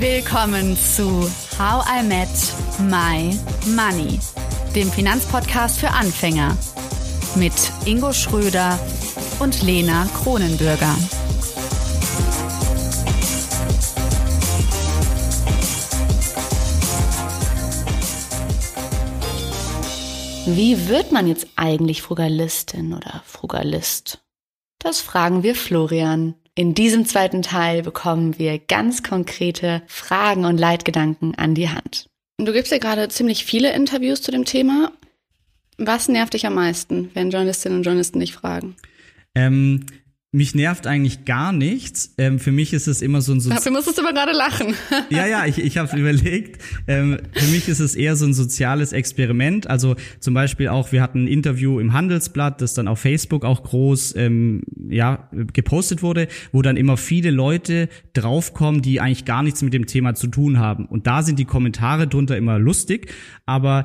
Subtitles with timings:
[0.00, 2.28] Willkommen zu How I Met
[2.78, 3.38] My
[3.76, 4.18] Money,
[4.74, 6.56] dem Finanzpodcast für Anfänger
[7.36, 7.52] mit
[7.84, 8.78] Ingo Schröder
[9.40, 10.96] und Lena Kronenbürger.
[20.46, 24.22] Wie wird man jetzt eigentlich Frugalistin oder Frugalist?
[24.78, 26.36] Das fragen wir Florian.
[26.60, 32.10] In diesem zweiten Teil bekommen wir ganz konkrete Fragen und Leitgedanken an die Hand.
[32.36, 34.92] Du gibst ja gerade ziemlich viele Interviews zu dem Thema.
[35.78, 38.76] Was nervt dich am meisten, wenn Journalistinnen und Journalisten dich fragen?
[39.34, 39.86] Ähm,
[40.32, 42.14] mich nervt eigentlich gar nichts.
[42.16, 43.40] Ähm, für mich ist es immer so ein...
[43.40, 44.74] So Dafür musstest du aber gerade lachen.
[45.10, 46.62] ja, ja, ich, ich habe überlegt.
[46.86, 49.68] Ähm, für mich ist es eher so ein soziales Experiment.
[49.68, 53.64] Also zum Beispiel auch, wir hatten ein Interview im Handelsblatt, das dann auf Facebook auch
[53.64, 59.62] groß ähm, ja, gepostet wurde, wo dann immer viele Leute draufkommen, die eigentlich gar nichts
[59.62, 60.86] mit dem Thema zu tun haben.
[60.86, 63.12] Und da sind die Kommentare drunter immer lustig,
[63.46, 63.84] aber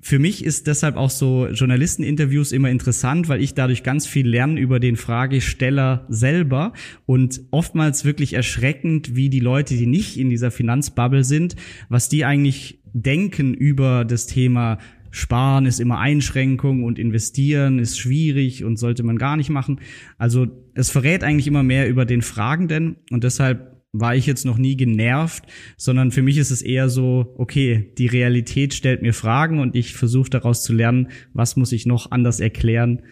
[0.00, 4.60] für mich ist deshalb auch so Journalisteninterviews immer interessant, weil ich dadurch ganz viel lerne
[4.60, 6.72] über den Fragesteller selber
[7.06, 11.56] und oftmals wirklich erschreckend, wie die Leute, die nicht in dieser Finanzbubble sind,
[11.88, 14.78] was die eigentlich denken über das Thema
[15.10, 19.80] Sparen ist immer Einschränkung und investieren ist schwierig und sollte man gar nicht machen.
[20.18, 24.58] Also es verrät eigentlich immer mehr über den Fragenden und deshalb war ich jetzt noch
[24.58, 25.44] nie genervt,
[25.76, 29.94] sondern für mich ist es eher so, okay, die Realität stellt mir Fragen und ich
[29.94, 33.02] versuche daraus zu lernen, was muss ich noch anders erklären.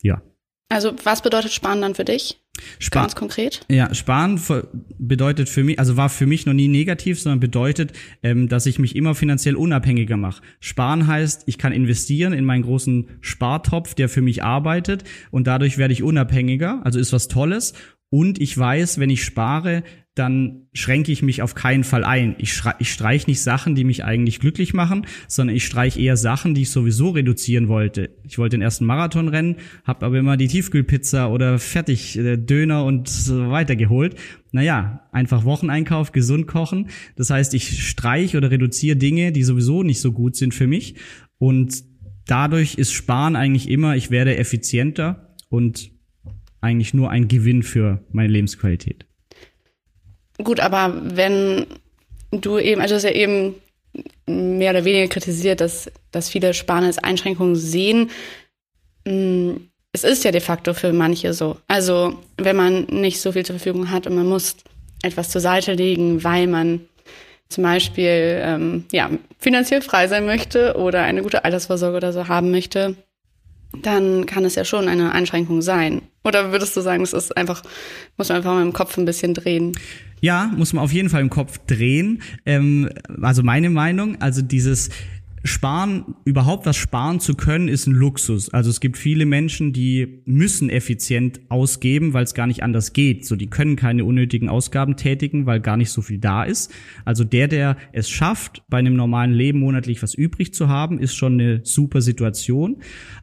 [0.00, 0.22] Ja.
[0.70, 2.38] Also was bedeutet Sparen dann für dich?
[2.78, 3.64] Spar Ganz konkret?
[3.70, 4.40] Ja, Sparen
[4.98, 8.78] bedeutet für mich, also war für mich noch nie negativ, sondern bedeutet, ähm, dass ich
[8.78, 10.42] mich immer finanziell unabhängiger mache.
[10.60, 15.76] Sparen heißt, ich kann investieren in meinen großen Spartopf, der für mich arbeitet und dadurch
[15.76, 17.74] werde ich unabhängiger, also ist was Tolles
[18.12, 22.34] und ich weiß, wenn ich spare, dann schränke ich mich auf keinen Fall ein.
[22.36, 26.52] Ich, ich streiche nicht Sachen, die mich eigentlich glücklich machen, sondern ich streiche eher Sachen,
[26.52, 28.10] die ich sowieso reduzieren wollte.
[28.22, 32.84] Ich wollte den ersten Marathon rennen, habe aber immer die Tiefkühlpizza oder fertig äh, Döner
[32.84, 34.16] und so weiter geholt.
[34.50, 36.90] Naja, einfach Wocheneinkauf, gesund kochen.
[37.16, 40.96] Das heißt, ich streiche oder reduziere Dinge, die sowieso nicht so gut sind für mich.
[41.38, 41.82] Und
[42.26, 45.91] dadurch ist Sparen eigentlich immer, ich werde effizienter und
[46.62, 49.04] eigentlich nur ein Gewinn für meine Lebensqualität.
[50.38, 51.66] Gut, aber wenn
[52.30, 53.54] du eben, also das ist ja eben
[54.26, 58.10] mehr oder weniger kritisiert, dass, dass viele Sparen als Einschränkungen sehen.
[59.06, 59.56] Mm,
[59.92, 61.58] es ist ja de facto für manche so.
[61.68, 64.56] Also wenn man nicht so viel zur Verfügung hat und man muss
[65.02, 66.80] etwas zur Seite legen, weil man
[67.48, 72.50] zum Beispiel ähm, ja, finanziell frei sein möchte oder eine gute Altersvorsorge oder so haben
[72.50, 72.96] möchte,
[73.82, 76.02] dann kann es ja schon eine Einschränkung sein.
[76.24, 77.62] Oder würdest du sagen, es ist einfach,
[78.16, 79.72] muss man einfach mal im Kopf ein bisschen drehen?
[80.20, 82.22] Ja, muss man auf jeden Fall im Kopf drehen.
[82.46, 82.88] Ähm,
[83.20, 84.90] also meine Meinung, also dieses
[85.44, 88.50] Sparen, überhaupt was sparen zu können, ist ein Luxus.
[88.50, 93.26] Also es gibt viele Menschen, die müssen effizient ausgeben, weil es gar nicht anders geht.
[93.26, 96.72] So, die können keine unnötigen Ausgaben tätigen, weil gar nicht so viel da ist.
[97.04, 101.14] Also der, der es schafft, bei einem normalen Leben monatlich was übrig zu haben, ist
[101.14, 102.76] schon eine super Situation.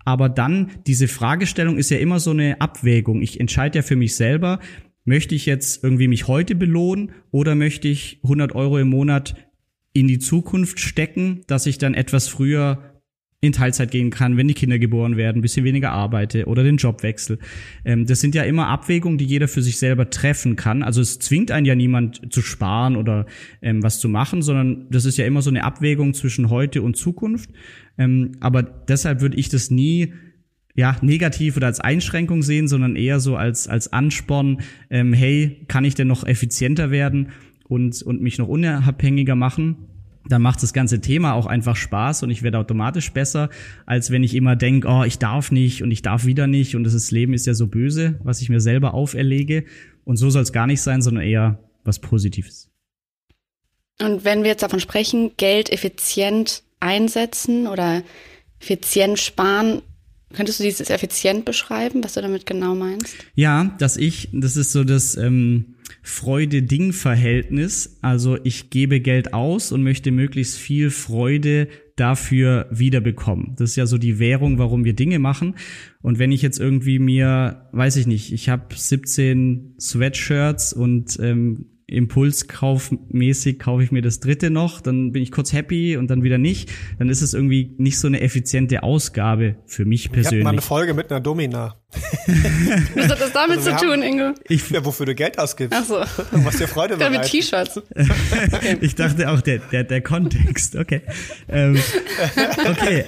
[0.03, 3.21] Aber dann, diese Fragestellung ist ja immer so eine Abwägung.
[3.21, 4.59] Ich entscheide ja für mich selber,
[5.05, 9.35] möchte ich jetzt irgendwie mich heute belohnen oder möchte ich 100 Euro im Monat
[9.93, 12.99] in die Zukunft stecken, dass ich dann etwas früher
[13.41, 17.03] in Teilzeit gehen kann, wenn die Kinder geboren werden, bisschen weniger arbeite oder den Job
[17.03, 17.39] wechsel.
[17.85, 20.83] Ähm, das sind ja immer Abwägungen, die jeder für sich selber treffen kann.
[20.83, 23.25] Also es zwingt einen ja niemand zu sparen oder
[23.61, 26.97] ähm, was zu machen, sondern das ist ja immer so eine Abwägung zwischen heute und
[26.97, 27.49] Zukunft.
[27.97, 30.13] Ähm, aber deshalb würde ich das nie
[30.75, 35.85] ja, negativ oder als Einschränkung sehen, sondern eher so als, als Ansporn, ähm, hey, kann
[35.85, 37.29] ich denn noch effizienter werden?
[37.69, 39.77] Und, und mich noch unabhängiger machen,
[40.27, 43.49] dann macht das ganze Thema auch einfach Spaß und ich werde automatisch besser,
[43.85, 46.83] als wenn ich immer denke, oh, ich darf nicht und ich darf wieder nicht und
[46.83, 49.63] das Leben ist ja so böse, was ich mir selber auferlege.
[50.03, 52.69] Und so soll es gar nicht sein, sondern eher was Positives.
[54.01, 58.03] Und wenn wir jetzt davon sprechen, Geld effizient einsetzen oder
[58.59, 59.81] effizient sparen,
[60.33, 63.15] könntest du dieses effizient beschreiben, was du damit genau meinst?
[63.35, 67.97] Ja, dass ich, das ist so das, ähm, Freude-Ding-Verhältnis.
[68.01, 73.55] Also ich gebe Geld aus und möchte möglichst viel Freude dafür wiederbekommen.
[73.57, 75.55] Das ist ja so die Währung, warum wir Dinge machen.
[76.01, 81.65] Und wenn ich jetzt irgendwie mir, weiß ich nicht, ich habe 17 Sweatshirts und ähm,
[81.87, 86.37] impulskaufmäßig kaufe ich mir das dritte noch, dann bin ich kurz happy und dann wieder
[86.37, 90.39] nicht, dann ist es irgendwie nicht so eine effiziente Ausgabe für mich persönlich.
[90.39, 91.78] Ich mal eine Folge mit einer Domina.
[92.95, 94.33] Was hat das damit Also zu tun, Ingo?
[94.47, 95.75] Ich, Ja, wofür du Geld ausgibst.
[95.79, 95.95] Ach so.
[96.43, 97.31] Was dir Freude Ja, mit bereitet.
[97.31, 97.81] T-Shirts.
[98.81, 101.01] ich dachte auch, der, der, der Kontext, okay.
[101.47, 101.77] Ähm,
[102.69, 103.05] okay.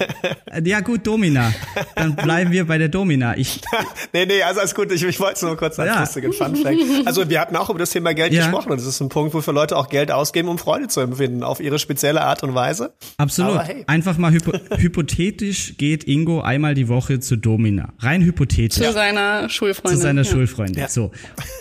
[0.63, 1.53] Ja gut, Domina.
[1.95, 3.37] Dann bleiben wir bei der Domina.
[3.37, 3.61] Ich,
[4.13, 4.91] Nee, nee, also alles gut.
[4.91, 5.99] Ich, ich wollte es nur kurz als Ja.
[6.01, 6.77] lustigen Fun-Fact.
[7.05, 8.43] Also wir hatten auch über das Thema Geld Ja.
[8.47, 11.43] gesprochen und das ist ein Punkt, wofür Leute auch Geld ausgeben, um Freude zu empfinden,
[11.43, 12.93] auf ihre spezielle Art und Weise.
[13.17, 13.51] Absolut.
[13.57, 13.83] Aber hey.
[13.87, 17.93] Einfach mal hypo hypothetisch geht Ingo einmal die Woche zu Domina.
[17.99, 18.70] Rein hypothetisch.
[18.71, 19.97] Zu seiner Schulfreundin.
[19.97, 20.31] Zu seiner ja.
[20.31, 20.87] Schulfreundin.
[20.87, 21.11] So.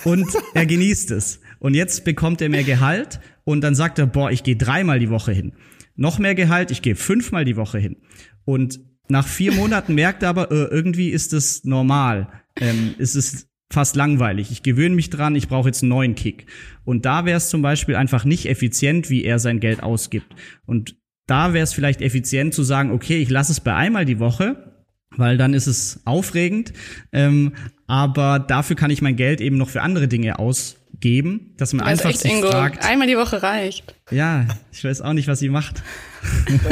[0.05, 1.41] Und er genießt es.
[1.59, 5.11] Und jetzt bekommt er mehr Gehalt und dann sagt er, boah, ich gehe dreimal die
[5.11, 5.53] Woche hin.
[5.97, 7.97] Noch mehr Gehalt, ich gehe fünfmal die Woche hin.
[8.45, 12.29] Und nach vier Monaten merkt er aber, äh, irgendwie ist es normal.
[12.59, 14.51] Ähm, es ist fast langweilig.
[14.51, 16.47] Ich gewöhne mich dran, ich brauche jetzt einen neuen Kick.
[16.85, 20.35] Und da wäre es zum Beispiel einfach nicht effizient, wie er sein Geld ausgibt.
[20.67, 20.97] Und
[21.27, 24.70] da wäre es vielleicht effizient zu sagen, okay, ich lasse es bei einmal die Woche,
[25.17, 26.73] weil dann ist es aufregend.
[27.13, 27.53] Ähm,
[27.87, 32.11] aber dafür kann ich mein Geld eben noch für andere Dinge ausgeben, dass man einfach
[32.11, 32.51] echt, sich Ingo.
[32.51, 32.85] fragt.
[32.85, 33.95] Einmal die Woche reicht.
[34.11, 35.83] Ja, ich weiß auch nicht, was sie macht.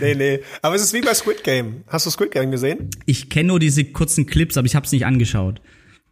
[0.00, 0.40] Nee, nee.
[0.62, 1.84] Aber es ist wie bei Squid Game.
[1.86, 2.90] Hast du Squid Game gesehen?
[3.06, 5.60] Ich kenne nur diese kurzen Clips, aber ich habe es nicht angeschaut.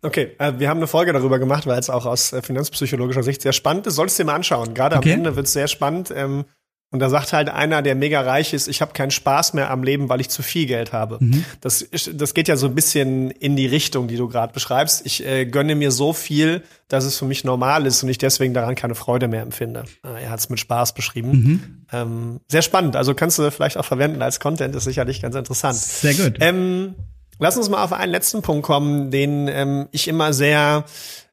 [0.02, 3.42] Okay, äh, wir haben eine Folge darüber gemacht, weil es auch aus äh, finanzpsychologischer Sicht
[3.42, 3.94] sehr spannend ist.
[3.94, 4.74] Solltest du dir mal anschauen.
[4.74, 5.12] Gerade Okay.
[5.12, 6.12] am Ende wird es sehr spannend.
[6.14, 6.44] Ähm,
[6.92, 9.82] und da sagt halt einer, der mega reich ist, ich habe keinen Spaß mehr am
[9.82, 11.18] Leben, weil ich zu viel Geld habe.
[11.60, 15.04] Das, ist- das geht ja so ein bisschen in die Richtung, die du gerade beschreibst.
[15.04, 18.54] Ich äh, gönne mir so viel, dass es für mich normal ist und ich deswegen
[18.54, 19.84] daran keine Freude mehr empfinde.
[20.04, 21.86] Äh, er hat es mit Spaß beschrieben.
[21.92, 22.94] Ähm, sehr spannend.
[22.94, 25.76] Also kannst du vielleicht auch verwenden als Content, ist sicherlich ganz interessant.
[25.76, 26.36] Sehr gut.
[26.40, 26.94] Ähm,
[27.38, 30.84] lass uns mal auf einen letzten Punkt kommen, den ähm, ich immer sehr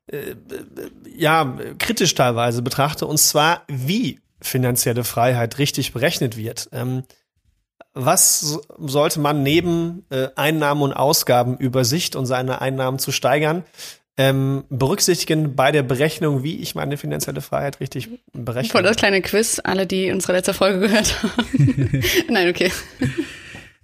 [0.08, 0.36] äh,
[1.18, 6.70] ja kritisch teilweise betrachte, und zwar wie finanzielle Freiheit richtig berechnet wird.
[6.72, 7.04] Ähm,
[7.94, 13.12] was so- sollte man neben äh, Einnahmen und Ausgaben über Sicht und seine Einnahmen zu
[13.12, 13.64] steigern
[14.18, 18.84] ähm, berücksichtigen bei der Berechnung, wie ich meine finanzielle Freiheit richtig Voll berechne?
[18.84, 22.04] das kleine Quiz, alle, die unsere letzte Folge gehört haben.
[22.30, 22.72] Nein, okay.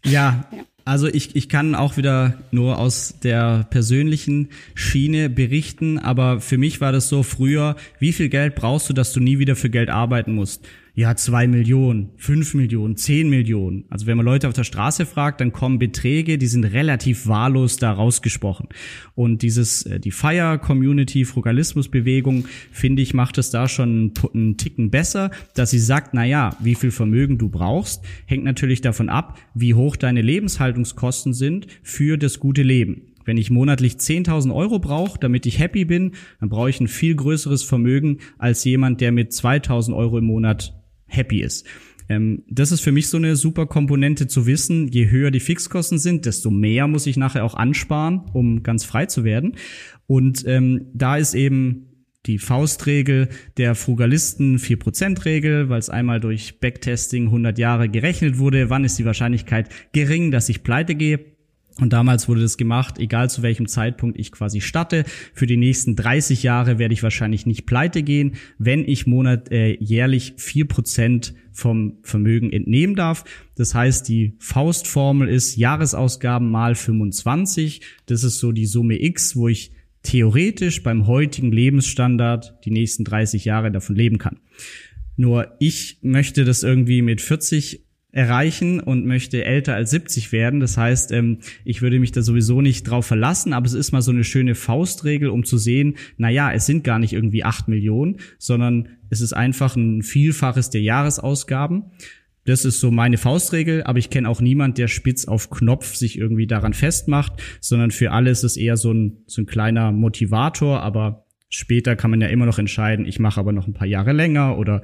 [0.04, 0.44] Ja,
[0.86, 6.80] also ich, ich kann auch wieder nur aus der persönlichen Schiene berichten, aber für mich
[6.80, 9.90] war das so früher, wie viel Geld brauchst du, dass du nie wieder für Geld
[9.90, 10.64] arbeiten musst?
[10.98, 13.84] Ja, zwei Millionen, fünf Millionen, zehn Millionen.
[13.90, 17.76] Also wenn man Leute auf der Straße fragt, dann kommen Beträge, die sind relativ wahllos
[17.76, 18.70] da rausgesprochen.
[19.14, 25.32] Und dieses, äh, die Fire-Community, Frugalismus-Bewegung, finde ich, macht es da schon einen Ticken besser,
[25.54, 29.74] dass sie sagt, na ja, wie viel Vermögen du brauchst, hängt natürlich davon ab, wie
[29.74, 33.02] hoch deine Lebenshaltungskosten sind für das gute Leben.
[33.26, 37.16] Wenn ich monatlich 10.000 Euro brauche, damit ich happy bin, dann brauche ich ein viel
[37.16, 40.74] größeres Vermögen als jemand, der mit 2.000 Euro im Monat
[41.08, 41.66] happy ist.
[42.08, 45.98] Ähm, das ist für mich so eine super Komponente zu wissen, je höher die Fixkosten
[45.98, 49.56] sind, desto mehr muss ich nachher auch ansparen, um ganz frei zu werden.
[50.08, 51.88] Und ähm, da ist eben
[52.26, 58.84] die Faustregel der Frugalisten 4%-Regel, weil es einmal durch Backtesting 100 Jahre gerechnet wurde, wann
[58.84, 61.35] ist die Wahrscheinlichkeit gering, dass ich pleite gehe.
[61.82, 65.04] Und damals wurde das gemacht, egal zu welchem Zeitpunkt ich quasi starte.
[65.34, 69.76] Für die nächsten 30 Jahre werde ich wahrscheinlich nicht pleite gehen, wenn ich monat, äh,
[69.82, 73.26] jährlich 4% vom Vermögen entnehmen darf.
[73.56, 77.82] Das heißt, die Faustformel ist Jahresausgaben mal 25.
[78.06, 83.44] Das ist so die Summe X, wo ich theoretisch beim heutigen Lebensstandard die nächsten 30
[83.44, 84.40] Jahre davon leben kann.
[85.18, 87.85] Nur ich möchte das irgendwie mit 40
[88.16, 90.62] erreichen und möchte älter als 70 werden.
[90.62, 94.02] Das heißt, ähm, ich würde mich da sowieso nicht drauf verlassen, aber es ist mal
[94.02, 97.68] so eine schöne Faustregel, um zu sehen, na ja, es sind gar nicht irgendwie 8
[97.68, 101.92] Millionen, sondern es ist einfach ein Vielfaches der Jahresausgaben.
[102.46, 106.18] Das ist so meine Faustregel, aber ich kenne auch niemand, der spitz auf Knopf sich
[106.18, 110.82] irgendwie daran festmacht, sondern für alle ist es eher so ein, so ein kleiner Motivator,
[110.82, 114.14] aber später kann man ja immer noch entscheiden, ich mache aber noch ein paar Jahre
[114.14, 114.84] länger oder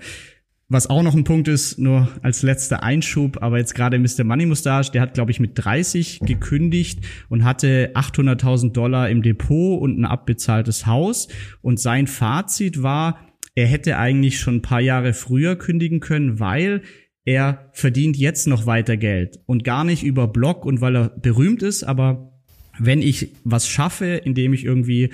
[0.71, 4.23] was auch noch ein Punkt ist, nur als letzter Einschub, aber jetzt gerade Mr.
[4.23, 9.81] Money Mustache, der hat, glaube ich, mit 30 gekündigt und hatte 800.000 Dollar im Depot
[9.81, 11.27] und ein abbezahltes Haus.
[11.61, 13.19] Und sein Fazit war,
[13.53, 16.83] er hätte eigentlich schon ein paar Jahre früher kündigen können, weil
[17.25, 21.63] er verdient jetzt noch weiter Geld und gar nicht über Blog und weil er berühmt
[21.63, 22.31] ist, aber
[22.79, 25.09] wenn ich was schaffe, indem ich irgendwie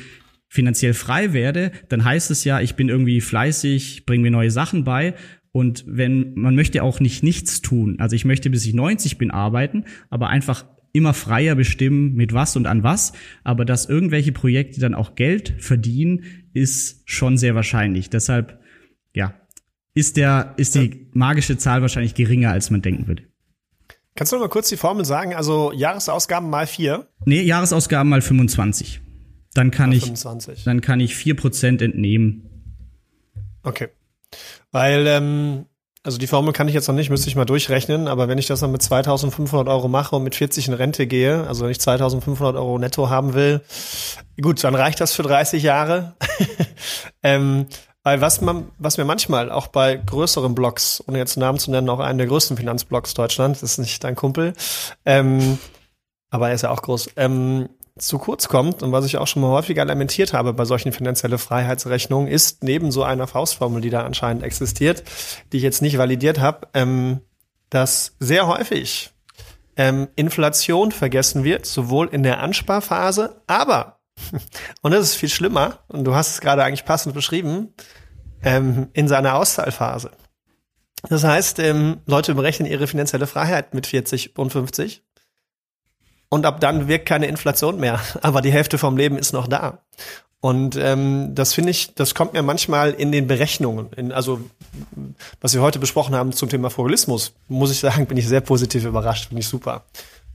[0.49, 4.83] finanziell frei werde, dann heißt es ja, ich bin irgendwie fleißig, bringe mir neue Sachen
[4.83, 5.15] bei
[5.57, 7.95] und wenn man möchte auch nicht nichts tun.
[7.99, 12.55] Also ich möchte bis ich 90 bin arbeiten, aber einfach immer freier bestimmen, mit was
[12.55, 13.13] und an was.
[13.43, 18.11] Aber dass irgendwelche Projekte dann auch Geld verdienen, ist schon sehr wahrscheinlich.
[18.11, 18.59] Deshalb,
[19.15, 19.33] ja,
[19.95, 23.23] ist der, ist die magische Zahl wahrscheinlich geringer, als man denken würde.
[24.13, 25.33] Kannst du noch mal kurz die Formel sagen?
[25.33, 27.07] Also Jahresausgaben mal vier?
[27.25, 29.01] Nee, Jahresausgaben mal 25.
[29.55, 30.65] Dann kann mal ich, 25.
[30.65, 32.43] dann kann ich vier Prozent entnehmen.
[33.63, 33.87] Okay.
[34.71, 35.65] Weil, ähm,
[36.03, 38.47] also die Formel kann ich jetzt noch nicht, müsste ich mal durchrechnen, aber wenn ich
[38.47, 41.81] das dann mit 2500 Euro mache und mit 40 in Rente gehe, also wenn ich
[41.81, 43.62] 2500 Euro netto haben will,
[44.41, 46.15] gut, dann reicht das für 30 Jahre.
[47.24, 47.67] ähm,
[48.03, 51.89] weil was man, was mir manchmal auch bei größeren Blogs, ohne jetzt Namen zu nennen,
[51.89, 54.53] auch einen der größten Finanzblogs Deutschland, das ist nicht dein Kumpel,
[55.03, 55.59] ähm,
[56.29, 57.67] aber er ist ja auch groß, ähm,
[57.98, 61.38] zu kurz kommt und was ich auch schon mal häufiger lamentiert habe bei solchen finanzielle
[61.38, 65.04] Freiheitsrechnungen, ist neben so einer Faustformel, die da anscheinend existiert,
[65.51, 67.22] die ich jetzt nicht validiert habe, ähm,
[67.70, 69.12] dass sehr häufig
[69.75, 74.00] ähm, Inflation vergessen wird, sowohl in der Ansparphase, aber,
[74.82, 77.74] und das ist viel schlimmer, und du hast es gerade eigentlich passend beschrieben,
[78.44, 80.12] ähm, in seiner Auszahlphase.
[81.10, 85.04] Das heißt, ähm, Leute berechnen ihre finanzielle Freiheit mit 40 und 50
[86.29, 89.79] und ab dann wirkt keine Inflation mehr, aber die Hälfte vom Leben ist noch da.
[90.39, 94.39] Und ähm, das finde ich, das kommt mir manchmal in den Berechnungen, in, also
[95.41, 98.86] was wir heute besprochen haben zum Thema Frugilismus, muss ich sagen, bin ich sehr positiv
[98.86, 99.86] überrascht, finde ich super.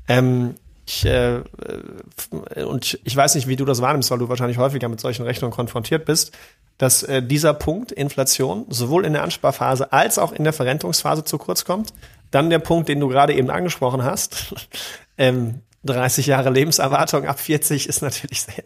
[0.09, 0.57] Ähm,
[0.87, 4.89] ich, äh, äh und ich weiß nicht, wie du das wahrnimmst, weil du wahrscheinlich häufiger
[4.89, 6.33] mit solchen Rechnungen konfrontiert bist,
[6.79, 11.39] dass äh, dieser Punkt Inflation sowohl in der Ansparphase als auch in der Verrentungsphase zu
[11.39, 11.93] kurz kommt.
[12.33, 14.55] Dann der Punkt, den du gerade eben angesprochen hast,
[15.17, 18.65] ähm, 30 Jahre Lebenserwartung ab 40 ist natürlich sehr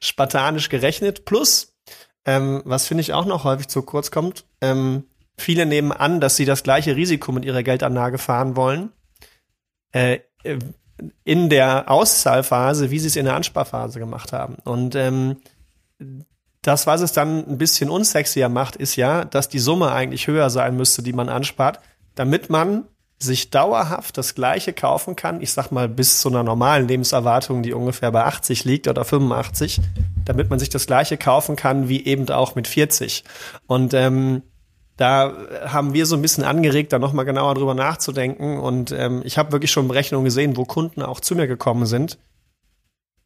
[0.00, 1.24] spartanisch gerechnet.
[1.24, 1.74] Plus,
[2.24, 5.04] ähm, was finde ich auch noch häufig zu kurz kommt, ähm,
[5.36, 8.92] viele nehmen an, dass sie das gleiche Risiko mit ihrer Geldanlage fahren wollen.
[9.92, 10.20] Äh,
[11.24, 14.56] in der Auszahlphase, wie sie es in der Ansparphase gemacht haben.
[14.64, 15.36] Und ähm,
[16.62, 20.50] das, was es dann ein bisschen unsexier macht, ist ja, dass die Summe eigentlich höher
[20.50, 21.80] sein müsste, die man anspart,
[22.14, 22.84] damit man
[23.18, 27.72] sich dauerhaft das Gleiche kaufen kann, ich sag mal bis zu einer normalen Lebenserwartung, die
[27.72, 29.80] ungefähr bei 80 liegt oder 85,
[30.24, 33.24] damit man sich das Gleiche kaufen kann wie eben auch mit 40.
[33.66, 34.42] Und ähm,
[34.96, 35.32] da
[35.64, 38.58] haben wir so ein bisschen angeregt, da nochmal genauer drüber nachzudenken.
[38.58, 42.18] Und ähm, ich habe wirklich schon Berechnungen gesehen, wo Kunden auch zu mir gekommen sind,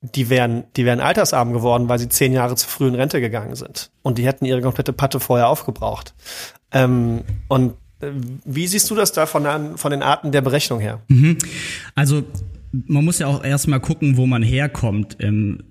[0.02, 3.54] die wären, die wären altersarm geworden, weil sie zehn Jahre zu früh in Rente gegangen
[3.54, 3.90] sind.
[4.02, 6.14] Und die hätten ihre komplette Patte vorher aufgebraucht.
[6.72, 7.74] Ähm, und
[8.44, 11.00] wie siehst du das da von, an, von den Arten der Berechnung her?
[11.08, 11.38] Mhm.
[11.94, 12.24] Also
[12.72, 15.16] man muss ja auch erstmal gucken, wo man herkommt.
[15.20, 15.62] Ähm,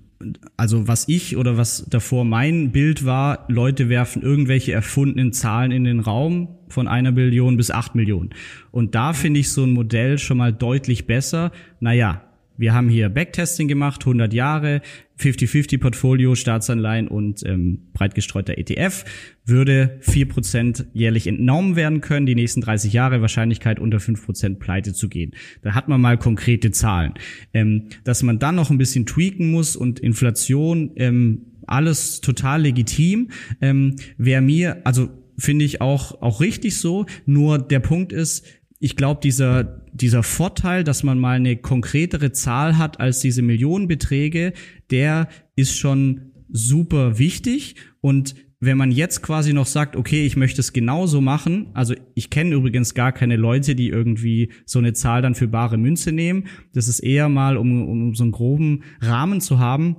[0.56, 5.84] also was ich oder was davor mein Bild war, Leute werfen irgendwelche erfundenen Zahlen in
[5.84, 8.30] den Raum von einer Billion bis acht Millionen.
[8.70, 11.52] Und da finde ich so ein Modell schon mal deutlich besser.
[11.80, 12.22] Naja,
[12.62, 14.82] wir haben hier Backtesting gemacht, 100 Jahre,
[15.18, 19.04] 50-50 Portfolio, Staatsanleihen und ähm, breit gestreuter ETF,
[19.44, 25.08] würde 4% jährlich entnommen werden können, die nächsten 30 Jahre Wahrscheinlichkeit unter 5% pleite zu
[25.08, 25.32] gehen.
[25.62, 27.14] Da hat man mal konkrete Zahlen.
[27.52, 33.30] Ähm, dass man dann noch ein bisschen tweaken muss und Inflation, ähm, alles total legitim,
[33.60, 38.46] ähm, wäre mir, also finde ich auch, auch richtig so, nur der Punkt ist,
[38.78, 44.52] ich glaube, dieser, dieser Vorteil, dass man mal eine konkretere Zahl hat als diese Millionenbeträge,
[44.90, 47.76] der ist schon super wichtig.
[48.00, 52.30] Und wenn man jetzt quasi noch sagt, okay, ich möchte es genauso machen, also ich
[52.30, 56.46] kenne übrigens gar keine Leute, die irgendwie so eine Zahl dann für bare Münze nehmen.
[56.72, 59.96] Das ist eher mal, um, um so einen groben Rahmen zu haben.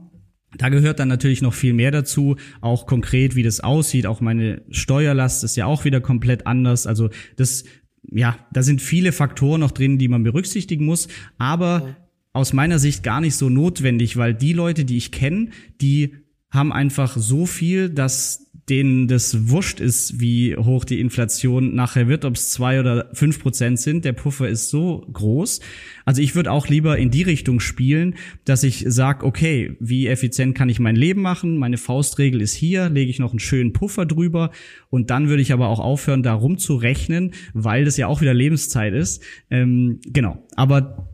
[0.57, 4.05] Da gehört dann natürlich noch viel mehr dazu, auch konkret, wie das aussieht.
[4.05, 6.87] Auch meine Steuerlast ist ja auch wieder komplett anders.
[6.87, 7.65] Also das
[8.11, 11.07] ja, da sind viele Faktoren noch drin, die man berücksichtigen muss,
[11.37, 11.95] aber
[12.33, 15.49] aus meiner Sicht gar nicht so notwendig, weil die Leute, die ich kenne,
[15.81, 16.15] die
[16.49, 22.23] haben einfach so viel, dass denen das wurscht ist, wie hoch die Inflation nachher wird,
[22.23, 24.05] ob es zwei oder fünf Prozent sind.
[24.05, 25.59] Der Puffer ist so groß.
[26.05, 28.15] Also ich würde auch lieber in die Richtung spielen,
[28.45, 31.57] dass ich sage, okay, wie effizient kann ich mein Leben machen?
[31.57, 34.51] Meine Faustregel ist hier, lege ich noch einen schönen Puffer drüber
[34.89, 38.93] und dann würde ich aber auch aufhören, da rumzurechnen, weil das ja auch wieder Lebenszeit
[38.93, 39.21] ist.
[39.49, 40.47] Ähm, genau.
[40.55, 41.12] Aber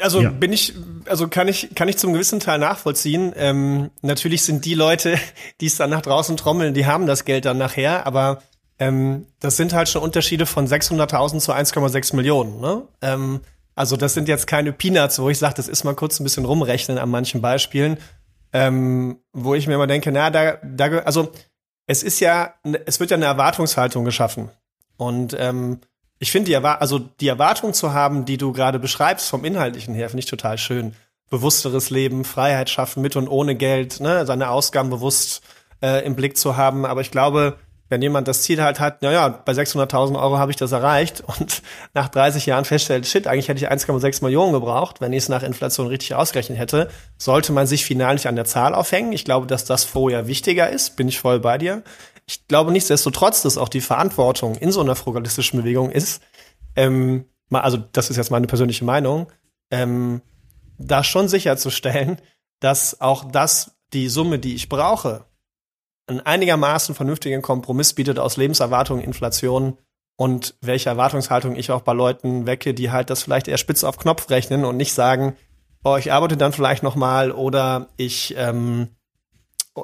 [0.00, 0.30] also ja.
[0.30, 0.74] bin ich,
[1.06, 3.32] also kann ich, kann ich zum gewissen Teil nachvollziehen.
[3.36, 5.18] Ähm, natürlich sind die Leute,
[5.60, 8.42] die es dann nach draußen trommeln, die haben das Geld dann nachher, aber
[8.78, 12.60] ähm, das sind halt schon Unterschiede von 600.000 zu 1,6 Millionen.
[12.60, 12.82] Ne?
[13.02, 13.40] Ähm,
[13.74, 16.44] also das sind jetzt keine Peanuts, wo ich sage, das ist mal kurz ein bisschen
[16.44, 17.98] rumrechnen an manchen Beispielen,
[18.52, 21.30] ähm, wo ich mir immer denke, na, da, da, also
[21.86, 22.54] es ist ja,
[22.86, 24.50] es wird ja eine Erwartungshaltung geschaffen
[24.96, 25.80] und ähm,
[26.24, 30.08] ich finde die, also die Erwartung zu haben, die du gerade beschreibst vom Inhaltlichen her,
[30.08, 30.94] finde ich total schön.
[31.28, 35.42] Bewussteres Leben, Freiheit schaffen mit und ohne Geld, ne, seine Ausgaben bewusst
[35.82, 36.86] äh, im Blick zu haben.
[36.86, 37.58] Aber ich glaube,
[37.90, 41.62] Wenn jemand das Ziel halt hat, naja, bei 600.000 Euro habe ich das erreicht und
[41.92, 45.42] nach 30 Jahren feststellt, shit, eigentlich hätte ich 1,6 Millionen gebraucht, wenn ich es nach
[45.42, 46.88] Inflation richtig ausgerechnet hätte,
[47.18, 49.12] sollte man sich final nicht an der Zahl aufhängen.
[49.12, 51.82] Ich glaube, dass das vorher wichtiger ist, bin ich voll bei dir.
[52.26, 56.22] Ich glaube nichtsdestotrotz, dass auch die Verantwortung in so einer frugalistischen Bewegung ist,
[56.76, 59.30] ähm, also das ist jetzt meine persönliche Meinung,
[59.70, 60.22] ähm,
[60.78, 62.20] da schon sicherzustellen,
[62.60, 65.26] dass auch das die Summe, die ich brauche,
[66.06, 69.78] einen einigermaßen vernünftigen Kompromiss bietet aus Lebenserwartung, Inflation
[70.16, 73.98] und welche Erwartungshaltung ich auch bei Leuten wecke, die halt das vielleicht eher spitz auf
[73.98, 75.36] Knopf rechnen und nicht sagen,
[75.82, 78.88] oh, ich arbeite dann vielleicht noch mal oder ich ähm,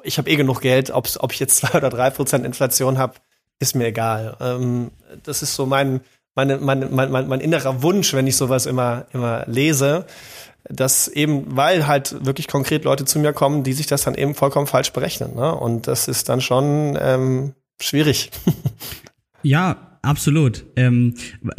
[0.04, 3.14] ich habe eh genug Geld, ob ob ich jetzt zwei oder drei Prozent Inflation habe,
[3.58, 4.36] ist mir egal.
[4.40, 4.90] Ähm,
[5.22, 6.00] das ist so mein
[6.34, 10.06] meine, meine, mein, mein, mein innerer Wunsch, wenn ich sowas immer immer lese
[10.68, 14.34] dass eben, weil halt wirklich konkret Leute zu mir kommen, die sich das dann eben
[14.34, 15.34] vollkommen falsch berechnen.
[15.34, 15.54] Ne?
[15.54, 18.30] Und das ist dann schon ähm, schwierig.
[19.42, 20.64] Ja, absolut.
[20.76, 21.14] Ähm,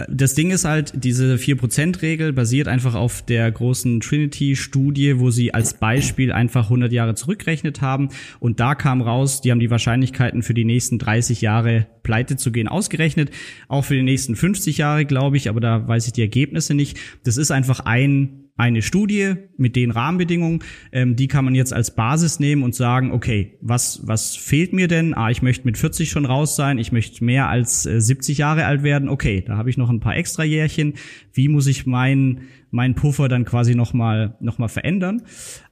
[0.09, 5.75] das Ding ist halt, diese 4%-Regel basiert einfach auf der großen Trinity-Studie, wo sie als
[5.75, 8.09] Beispiel einfach 100 Jahre zurückgerechnet haben.
[8.39, 12.51] Und da kam raus, die haben die Wahrscheinlichkeiten für die nächsten 30 Jahre pleite zu
[12.51, 13.31] gehen ausgerechnet.
[13.67, 16.97] Auch für die nächsten 50 Jahre, glaube ich, aber da weiß ich die Ergebnisse nicht.
[17.23, 20.59] Das ist einfach ein eine Studie mit den Rahmenbedingungen,
[20.91, 24.87] ähm, die kann man jetzt als Basis nehmen und sagen, okay, was, was fehlt mir
[24.87, 25.13] denn?
[25.13, 28.65] Ah, ich möchte mit 40 schon raus sein, ich möchte mehr als äh, 70 Jahre
[28.65, 30.93] alt werden, okay, da habe ich noch ein paar extra Jährchen.
[31.33, 35.23] Wie muss ich meinen mein Puffer dann quasi nochmal noch mal verändern?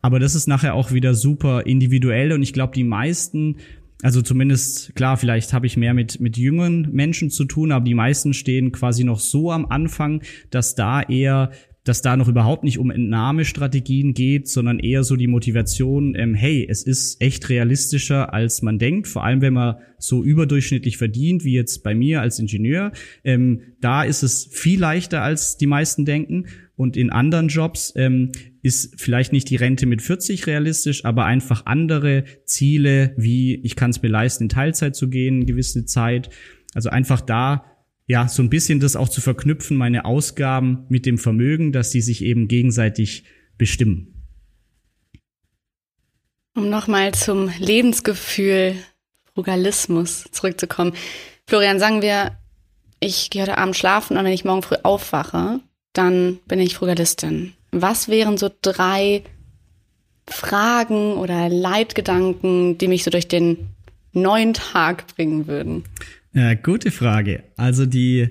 [0.02, 3.58] Aber das ist nachher auch wieder super individuell und ich glaube, die meisten
[4.02, 7.96] also zumindest, klar, vielleicht habe ich mehr mit, mit jüngeren Menschen zu tun, aber die
[7.96, 10.22] meisten stehen quasi noch so am Anfang,
[10.52, 11.52] dass da eher
[11.84, 16.66] dass da noch überhaupt nicht um Entnahmestrategien geht, sondern eher so die Motivation, ähm, hey,
[16.70, 21.54] es ist echt realistischer, als man denkt, vor allem wenn man so überdurchschnittlich verdient, wie
[21.54, 22.92] jetzt bei mir als Ingenieur.
[23.24, 26.46] Ähm, da ist es viel leichter, als die meisten denken.
[26.76, 28.32] Und in anderen Jobs ähm,
[28.62, 33.90] ist vielleicht nicht die Rente mit 40 realistisch, aber einfach andere Ziele, wie ich kann
[33.90, 36.30] es mir leisten, in Teilzeit zu gehen, eine gewisse Zeit.
[36.74, 37.66] Also einfach da
[38.10, 42.02] ja, so ein bisschen das auch zu verknüpfen, meine Ausgaben mit dem Vermögen, dass die
[42.02, 43.24] sich eben gegenseitig
[43.60, 44.26] bestimmen.
[46.56, 48.76] Um nochmal zum Lebensgefühl
[49.36, 50.94] Frugalismus zurückzukommen.
[51.46, 52.36] Florian, sagen wir,
[53.00, 55.60] ich gehe heute Abend schlafen und wenn ich morgen früh aufwache,
[55.94, 57.54] dann bin ich Frugalistin.
[57.72, 59.24] Was wären so drei
[60.28, 63.70] Fragen oder Leitgedanken, die mich so durch den
[64.14, 65.84] neuen Tag bringen würden?
[66.34, 67.44] Ja, gute Frage.
[67.56, 68.30] Also die,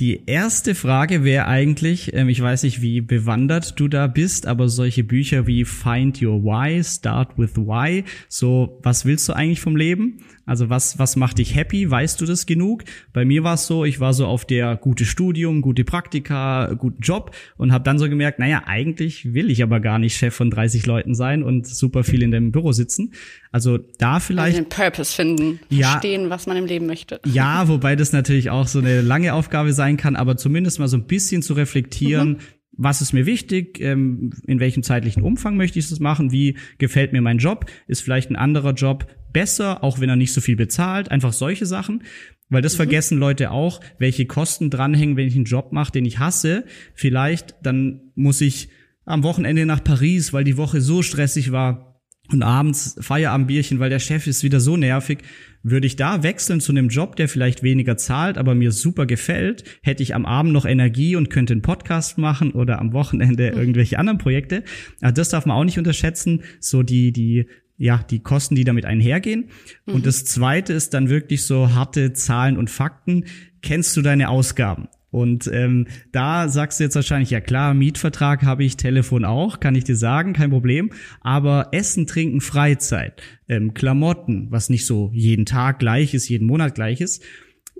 [0.00, 4.68] die erste Frage wäre eigentlich, ähm, ich weiß nicht, wie bewandert du da bist, aber
[4.68, 9.76] solche Bücher wie Find Your Why, Start with Why, so, was willst du eigentlich vom
[9.76, 10.18] Leben?
[10.44, 11.88] Also was, was macht dich happy?
[11.88, 12.82] Weißt du das genug?
[13.12, 17.00] Bei mir war es so, ich war so auf der gute Studium, gute Praktika, guten
[17.00, 20.50] Job und habe dann so gemerkt, naja, eigentlich will ich aber gar nicht Chef von
[20.50, 23.12] 30 Leuten sein und super viel in dem Büro sitzen.
[23.52, 24.56] Also da vielleicht.
[24.56, 27.20] Also den Purpose finden, ja, verstehen, was man im Leben möchte.
[27.24, 30.96] Ja, wobei das natürlich auch so eine lange Aufgabe sein kann, aber zumindest mal so
[30.96, 32.38] ein bisschen zu reflektieren, mhm
[32.74, 37.12] was ist mir wichtig, ähm, in welchem zeitlichen Umfang möchte ich das machen, wie gefällt
[37.12, 40.56] mir mein Job, ist vielleicht ein anderer Job besser, auch wenn er nicht so viel
[40.56, 42.02] bezahlt, einfach solche Sachen.
[42.48, 42.78] Weil das mhm.
[42.78, 46.64] vergessen Leute auch, welche Kosten dranhängen, wenn ich einen Job mache, den ich hasse.
[46.94, 48.68] Vielleicht dann muss ich
[49.04, 51.91] am Wochenende nach Paris, weil die Woche so stressig war
[52.32, 55.18] und abends Feierabendbierchen, weil der Chef ist wieder so nervig.
[55.62, 59.64] Würde ich da wechseln zu einem Job, der vielleicht weniger zahlt, aber mir super gefällt,
[59.82, 63.58] hätte ich am Abend noch Energie und könnte einen Podcast machen oder am Wochenende mhm.
[63.58, 64.64] irgendwelche anderen Projekte.
[65.00, 66.42] Also das darf man auch nicht unterschätzen.
[66.58, 67.46] So die, die
[67.78, 69.48] ja, die Kosten, die damit einhergehen.
[69.86, 69.94] Mhm.
[69.94, 73.24] Und das zweite ist dann wirklich so harte Zahlen und Fakten.
[73.60, 74.88] Kennst du deine Ausgaben?
[75.12, 79.74] Und ähm, da sagst du jetzt wahrscheinlich, ja klar, Mietvertrag habe ich, Telefon auch, kann
[79.74, 80.90] ich dir sagen, kein Problem.
[81.20, 86.74] Aber Essen, Trinken, Freizeit, ähm, Klamotten, was nicht so jeden Tag gleich ist, jeden Monat
[86.74, 87.22] gleich ist,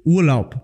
[0.05, 0.61] Urlaub.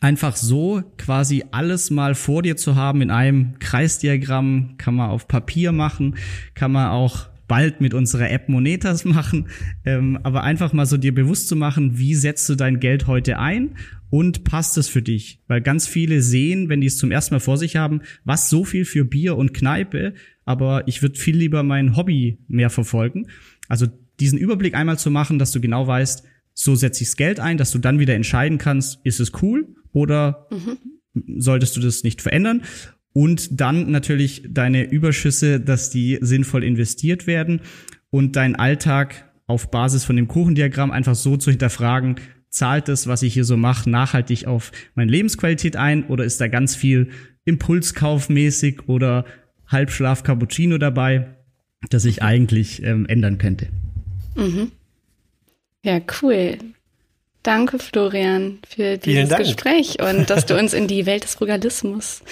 [0.00, 5.26] Einfach so quasi alles mal vor dir zu haben in einem Kreisdiagramm, kann man auf
[5.26, 6.16] Papier machen,
[6.52, 9.48] kann man auch bald mit unserer App Monetas machen,
[9.86, 13.38] ähm, aber einfach mal so dir bewusst zu machen, wie setzt du dein Geld heute
[13.38, 13.76] ein
[14.14, 15.40] und passt es für dich?
[15.48, 18.64] Weil ganz viele sehen, wenn die es zum ersten Mal vor sich haben, was so
[18.64, 23.26] viel für Bier und Kneipe, aber ich würde viel lieber mein Hobby mehr verfolgen.
[23.66, 23.88] Also
[24.20, 26.22] diesen Überblick einmal zu machen, dass du genau weißt,
[26.52, 29.74] so setze ich das Geld ein, dass du dann wieder entscheiden kannst, ist es cool
[29.90, 31.40] oder mhm.
[31.40, 32.62] solltest du das nicht verändern?
[33.14, 37.62] Und dann natürlich deine Überschüsse, dass die sinnvoll investiert werden
[38.10, 42.16] und deinen Alltag auf Basis von dem Kuchendiagramm einfach so zu hinterfragen,
[42.54, 46.46] zahlt das, was ich hier so mache, nachhaltig auf meine Lebensqualität ein oder ist da
[46.46, 47.10] ganz viel
[47.44, 49.24] Impulskaufmäßig oder
[49.66, 51.34] Halbschlaf Cappuccino dabei,
[51.90, 53.68] das ich eigentlich ähm, ändern könnte.
[54.36, 54.70] Mhm.
[55.82, 56.58] Ja, cool.
[57.42, 62.22] Danke, Florian, für dieses Gespräch und dass du uns in die Welt des Frugalismus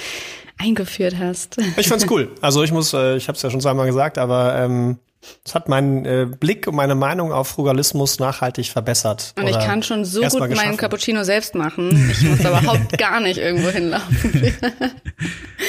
[0.56, 1.58] eingeführt hast.
[1.76, 2.30] Ich fand's cool.
[2.40, 4.98] Also ich muss, äh, ich habe es ja schon zweimal gesagt, aber ähm,
[5.44, 9.34] es hat meinen äh, Blick und meine Meinung auf Frugalismus nachhaltig verbessert.
[9.36, 12.10] Und ich kann schon so gut meinen Cappuccino selbst machen.
[12.10, 14.32] Ich muss aber überhaupt gar nicht irgendwo hinlaufen.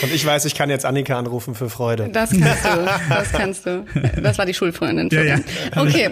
[0.02, 2.10] und ich weiß, ich kann jetzt Annika anrufen für Freude.
[2.12, 3.86] Das kannst du, das kannst du.
[4.22, 5.10] Das war die Schulfreundin.
[5.12, 5.40] Ja, ja.
[5.76, 6.10] Okay.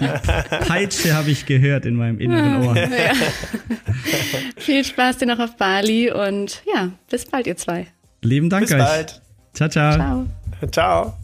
[0.00, 2.76] Die Peitsche habe ich gehört in meinem inneren Ohr.
[2.76, 3.12] Ja.
[4.56, 7.86] Viel Spaß dir noch auf Bali und ja, bis bald ihr zwei.
[8.22, 8.78] Lieben Dank bis euch.
[8.78, 9.22] Bis bald.
[9.54, 9.94] Ciao, ciao.
[9.94, 10.26] Ciao.
[10.70, 11.23] Ciao.